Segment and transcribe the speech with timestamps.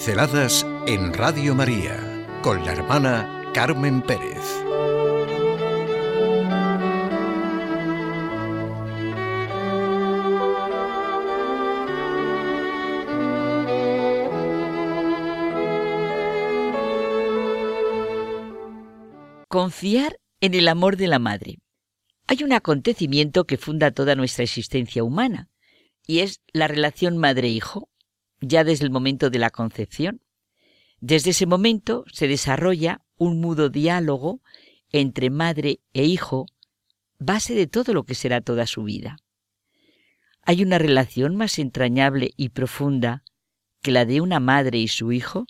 [0.00, 4.38] Pinceladas en Radio María con la hermana Carmen Pérez.
[19.48, 21.58] Confiar en el amor de la madre.
[22.26, 25.50] Hay un acontecimiento que funda toda nuestra existencia humana,
[26.06, 27.89] y es la relación madre-hijo,
[28.40, 30.22] ya desde el momento de la concepción.
[31.00, 34.40] Desde ese momento se desarrolla un mudo diálogo
[34.90, 36.46] entre madre e hijo,
[37.18, 39.16] base de todo lo que será toda su vida.
[40.42, 43.22] ¿Hay una relación más entrañable y profunda
[43.82, 45.46] que la de una madre y su hijo?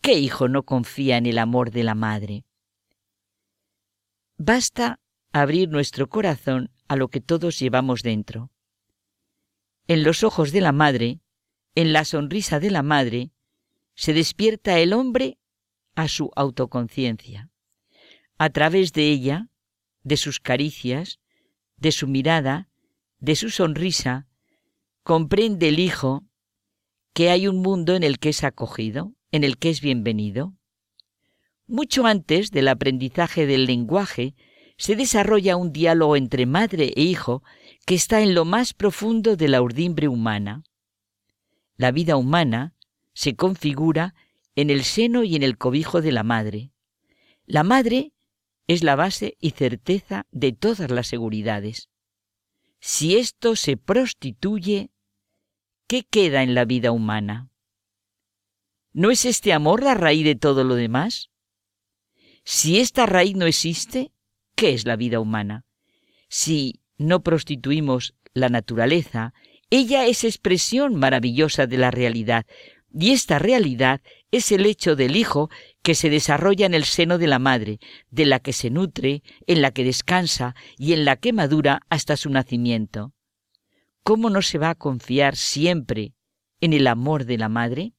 [0.00, 2.44] ¿Qué hijo no confía en el amor de la madre?
[4.36, 5.00] Basta
[5.32, 8.50] abrir nuestro corazón a lo que todos llevamos dentro.
[9.86, 11.20] En los ojos de la madre
[11.78, 13.30] en la sonrisa de la madre,
[13.94, 15.38] se despierta el hombre
[15.94, 17.50] a su autoconciencia.
[18.36, 19.46] A través de ella,
[20.02, 21.20] de sus caricias,
[21.76, 22.68] de su mirada,
[23.20, 24.26] de su sonrisa,
[25.04, 26.24] comprende el hijo
[27.12, 30.54] que hay un mundo en el que es acogido, en el que es bienvenido.
[31.68, 34.34] Mucho antes del aprendizaje del lenguaje,
[34.78, 37.44] se desarrolla un diálogo entre madre e hijo
[37.86, 40.64] que está en lo más profundo de la urdimbre humana
[41.78, 42.74] la vida humana
[43.14, 44.14] se configura
[44.56, 46.72] en el seno y en el cobijo de la madre.
[47.46, 48.12] La madre
[48.66, 51.88] es la base y certeza de todas las seguridades.
[52.80, 54.90] Si esto se prostituye,
[55.86, 57.48] ¿qué queda en la vida humana?
[58.92, 61.30] ¿No es este amor la raíz de todo lo demás?
[62.44, 64.10] Si esta raíz no existe,
[64.56, 65.64] ¿qué es la vida humana?
[66.28, 69.32] Si no prostituimos la naturaleza
[69.70, 72.46] ella es expresión maravillosa de la realidad,
[72.92, 75.50] y esta realidad es el hecho del Hijo
[75.82, 77.78] que se desarrolla en el seno de la Madre,
[78.10, 82.16] de la que se nutre, en la que descansa y en la que madura hasta
[82.16, 83.12] su nacimiento.
[84.02, 86.14] ¿Cómo no se va a confiar siempre
[86.60, 87.92] en el amor de la Madre?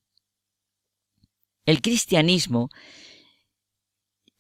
[1.66, 2.70] El cristianismo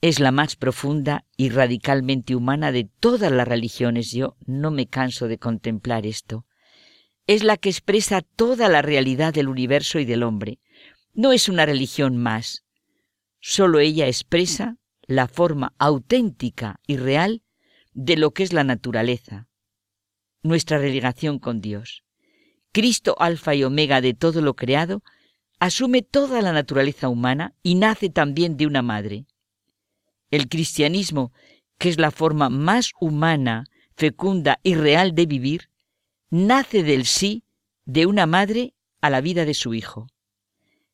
[0.01, 4.12] es la más profunda y radicalmente humana de todas las religiones.
[4.12, 6.45] Yo no me canso de contemplar esto
[7.29, 10.57] es la que expresa toda la realidad del universo y del hombre.
[11.13, 12.66] No es una religión más.
[13.40, 17.44] Solo ella expresa la forma auténtica y real
[17.94, 19.47] de lo que es la naturaleza,
[20.41, 22.03] nuestra relación con Dios.
[22.72, 25.03] Cristo, alfa y omega de todo lo creado,
[25.59, 29.28] asume toda la naturaleza humana y nace también de una madre.
[30.31, 31.31] El cristianismo,
[31.78, 35.69] que es la forma más humana, fecunda y real de vivir,
[36.29, 37.44] nace del sí
[37.85, 40.07] de una madre a la vida de su hijo.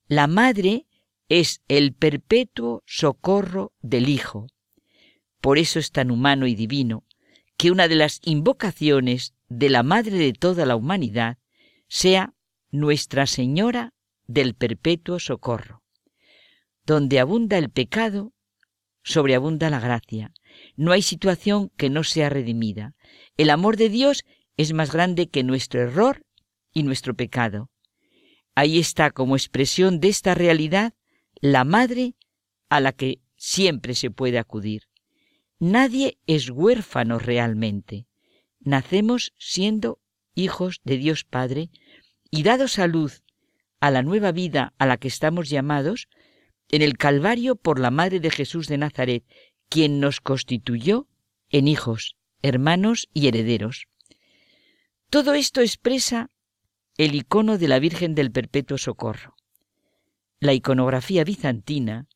[0.07, 0.85] La madre
[1.29, 4.47] es el perpetuo socorro del hijo.
[5.41, 7.03] Por eso es tan humano y divino
[7.57, 11.37] que una de las invocaciones de la madre de toda la humanidad
[11.87, 12.33] sea
[12.71, 13.93] Nuestra Señora
[14.27, 15.83] del perpetuo socorro.
[16.85, 18.33] Donde abunda el pecado,
[19.03, 20.33] sobreabunda la gracia.
[20.75, 22.95] No hay situación que no sea redimida.
[23.37, 24.25] El amor de Dios
[24.57, 26.25] es más grande que nuestro error
[26.73, 27.69] y nuestro pecado.
[28.55, 30.93] Ahí está como expresión de esta realidad
[31.41, 32.15] la madre
[32.69, 34.83] a la que siempre se puede acudir.
[35.59, 38.07] Nadie es huérfano realmente.
[38.59, 39.99] Nacemos siendo
[40.35, 41.69] hijos de Dios Padre
[42.31, 43.23] y dados a luz
[43.79, 46.07] a la nueva vida a la que estamos llamados
[46.69, 49.23] en el Calvario por la Madre de Jesús de Nazaret,
[49.69, 51.07] quien nos constituyó
[51.49, 53.87] en hijos, hermanos y herederos.
[55.09, 56.29] Todo esto expresa
[56.97, 59.35] el icono de la Virgen del Perpetuo Socorro.
[60.39, 62.07] La iconografía bizantina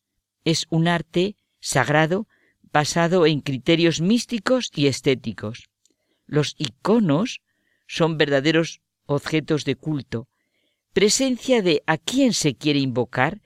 [0.43, 2.27] es un arte sagrado
[2.71, 5.69] basado en criterios místicos y estéticos.
[6.25, 7.41] Los iconos
[7.87, 10.27] son verdaderos objetos de culto,
[10.93, 13.41] presencia de a quién se quiere invocar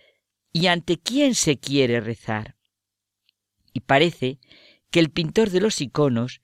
[0.52, 2.56] y ante quién se quiere rezar.
[3.74, 4.40] Y parece
[4.92, 6.42] que el pintor de los iconos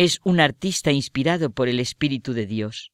[0.00, 2.90] es un artista inspirado por el Espíritu de Dios.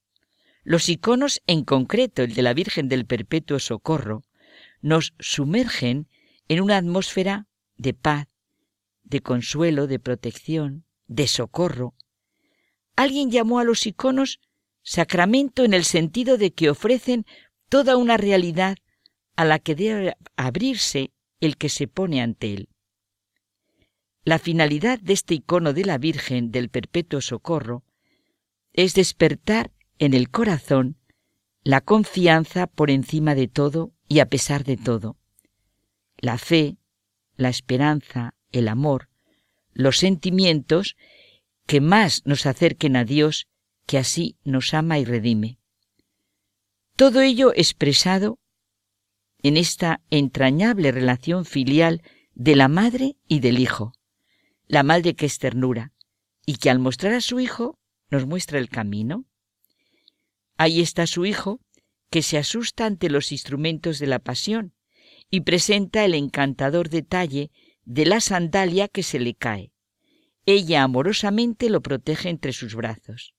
[0.65, 4.25] Los iconos, en concreto el de la Virgen del Perpetuo Socorro,
[4.83, 6.09] nos sumergen
[6.49, 8.27] en una atmósfera de paz,
[9.05, 11.95] de consuelo, de protección, de socorro.
[12.97, 14.41] Alguien llamó a los iconos
[14.83, 17.25] sacramento en el sentido de que ofrecen
[17.69, 18.79] toda una realidad
[19.37, 22.69] a la que debe abrirse el que se pone ante él.
[24.27, 27.85] La finalidad de este icono de la Virgen del Perpetuo Socorro
[28.73, 29.71] es despertar
[30.01, 30.97] en el corazón
[31.63, 35.17] la confianza por encima de todo y a pesar de todo.
[36.19, 36.77] La fe,
[37.37, 39.11] la esperanza, el amor,
[39.73, 40.97] los sentimientos
[41.65, 43.47] que más nos acerquen a Dios,
[43.87, 45.61] que así nos ama y redime.
[46.97, 48.41] Todo ello expresado
[49.41, 52.03] en esta entrañable relación filial
[52.35, 53.93] de la madre y del hijo.
[54.67, 55.93] La madre que es ternura
[56.45, 57.79] y que al mostrar a su hijo
[58.11, 59.25] nos muestra el camino.
[60.57, 61.61] Ahí está su hijo
[62.11, 64.75] que se asusta ante los instrumentos de la pasión
[65.31, 67.51] y presenta el encantador detalle
[67.85, 69.73] de la sandalia que se le cae.
[70.47, 73.35] Ella amorosamente lo protege entre sus brazos.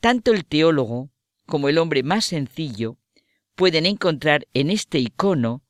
[0.00, 1.10] Tanto el teólogo
[1.46, 2.98] como el hombre más sencillo
[3.54, 5.62] pueden encontrar en este icono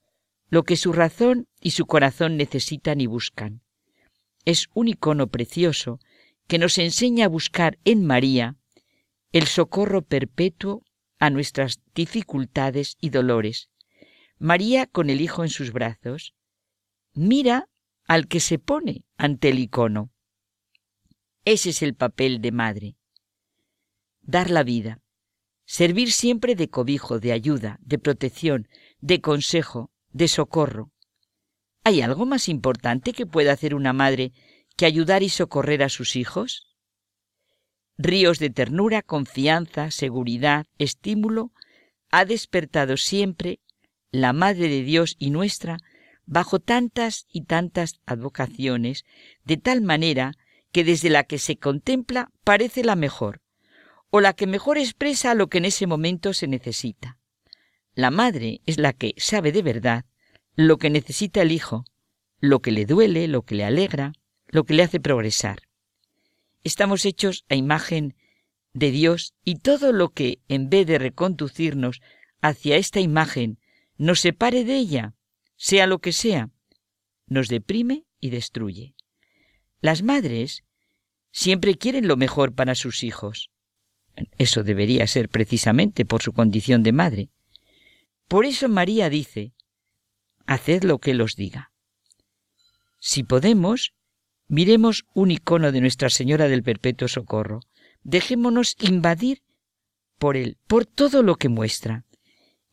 [0.49, 3.62] lo que su razón y su corazón necesitan y buscan.
[4.45, 6.01] Es un icono precioso
[6.47, 8.57] que nos enseña a buscar en María
[9.33, 10.83] el socorro perpetuo
[11.19, 13.71] a nuestras dificultades y dolores.
[14.39, 16.35] María con el Hijo en sus brazos
[17.15, 17.69] mira
[18.07, 20.11] al que se pone ante el icono.
[21.45, 22.97] Ese es el papel de madre.
[24.21, 25.01] Dar la vida,
[25.65, 28.69] servir siempre de cobijo, de ayuda, de protección,
[29.01, 30.92] de consejo, de socorro.
[31.85, 34.33] ¿Hay algo más importante que pueda hacer una madre
[34.77, 36.69] que ayudar y socorrer a sus hijos?
[37.99, 41.51] Ríos de ternura, confianza, seguridad, estímulo,
[42.11, 43.59] ha despertado siempre
[44.13, 45.79] la Madre de Dios y nuestra
[46.25, 49.05] bajo tantas y tantas advocaciones,
[49.45, 50.35] de tal manera
[50.71, 53.43] que desde la que se contempla parece la mejor,
[54.11, 57.19] o la que mejor expresa lo que en ese momento se necesita.
[57.95, 60.05] La madre es la que sabe de verdad
[60.55, 61.85] lo que necesita el hijo,
[62.41, 64.13] lo que le duele, lo que le alegra,
[64.49, 65.63] lo que le hace progresar.
[66.65, 68.15] Estamos hechos a imagen
[68.75, 72.01] de Dios y todo lo que, en vez de reconducirnos
[72.41, 73.59] hacia esta imagen,
[73.97, 75.15] nos separe de ella,
[75.57, 76.51] sea lo que sea,
[77.27, 78.95] nos deprime y destruye.
[79.81, 80.65] Las madres
[81.31, 83.51] siempre quieren lo mejor para sus hijos.
[84.39, 87.29] Eso debería ser precisamente por su condición de madre.
[88.29, 89.53] Por eso María dice,
[90.47, 91.73] haced lo que Él os diga.
[92.99, 93.95] Si podemos,
[94.49, 97.61] miremos un icono de Nuestra Señora del Perpetuo Socorro.
[98.05, 99.43] Dejémonos invadir
[100.19, 102.05] por Él, por todo lo que muestra.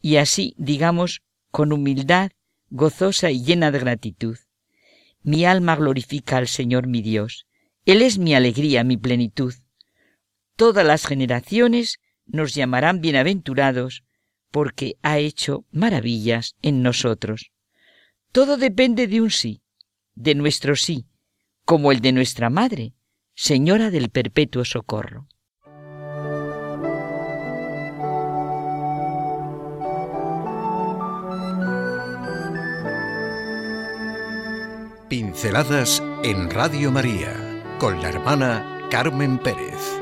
[0.01, 1.21] Y así, digamos,
[1.51, 2.31] con humildad,
[2.69, 4.37] gozosa y llena de gratitud.
[5.23, 7.47] Mi alma glorifica al Señor mi Dios.
[7.85, 9.53] Él es mi alegría, mi plenitud.
[10.55, 14.03] Todas las generaciones nos llamarán bienaventurados
[14.51, 17.51] porque ha hecho maravillas en nosotros.
[18.31, 19.63] Todo depende de un sí,
[20.13, 21.07] de nuestro sí,
[21.65, 22.93] como el de nuestra Madre,
[23.33, 25.27] Señora del Perpetuo Socorro.
[35.09, 37.33] Pinceladas en Radio María
[37.79, 39.98] con la hermana Carmen Pérez.